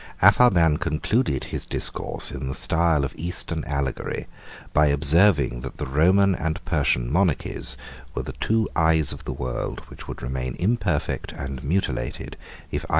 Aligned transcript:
Apharban 0.19 0.79
concluded 0.79 1.43
his 1.43 1.63
discourse 1.63 2.31
in 2.31 2.47
the 2.47 2.55
style 2.55 3.05
of 3.05 3.13
eastern 3.19 3.63
allegory, 3.65 4.25
by 4.73 4.87
observing 4.87 5.61
that 5.61 5.77
the 5.77 5.85
Roman 5.85 6.33
and 6.33 6.59
Persian 6.65 7.07
monarchies 7.11 7.77
were 8.15 8.23
the 8.23 8.31
two 8.31 8.67
eyes 8.75 9.13
of 9.13 9.25
the 9.25 9.31
world, 9.31 9.81
which 9.89 10.07
would 10.07 10.23
remain 10.23 10.55
imperfect 10.55 11.33
and 11.33 11.63
mutilated 11.63 12.31
if 12.31 12.31
either 12.31 12.31
of 12.31 12.41
them 12.41 12.41
should 12.41 12.71
be 12.71 12.79
put 12.79 12.83
out. 12.83 12.89